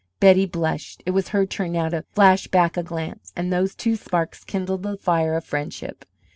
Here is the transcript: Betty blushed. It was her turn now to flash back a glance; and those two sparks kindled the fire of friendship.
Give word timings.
Betty 0.19 0.47
blushed. 0.47 1.03
It 1.05 1.11
was 1.11 1.27
her 1.27 1.45
turn 1.45 1.73
now 1.73 1.87
to 1.89 2.01
flash 2.13 2.47
back 2.47 2.75
a 2.75 2.81
glance; 2.81 3.31
and 3.35 3.53
those 3.53 3.75
two 3.75 3.95
sparks 3.95 4.43
kindled 4.43 4.81
the 4.81 4.97
fire 4.97 5.35
of 5.35 5.45
friendship. 5.45 6.05